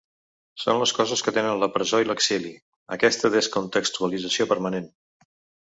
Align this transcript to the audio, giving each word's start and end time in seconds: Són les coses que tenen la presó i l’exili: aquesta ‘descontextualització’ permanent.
Són 0.61 0.79
les 0.83 0.93
coses 0.99 1.21
que 1.27 1.33
tenen 1.35 1.59
la 1.65 1.69
presó 1.75 1.99
i 2.05 2.09
l’exili: 2.11 2.55
aquesta 2.97 3.33
‘descontextualització’ 3.39 4.51
permanent. 4.55 4.93